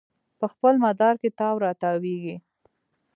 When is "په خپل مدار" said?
0.39-1.15